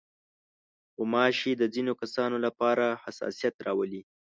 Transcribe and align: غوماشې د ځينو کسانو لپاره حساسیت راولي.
غوماشې 0.95 1.51
د 1.57 1.63
ځينو 1.73 1.93
کسانو 2.01 2.37
لپاره 2.45 2.85
حساسیت 3.03 3.55
راولي. 3.65 4.01